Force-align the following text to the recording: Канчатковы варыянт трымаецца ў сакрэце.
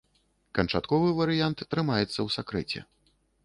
Канчатковы 0.59 1.11
варыянт 1.21 1.63
трымаецца 1.75 2.09
ў 2.09 2.29
сакрэце. 2.41 2.79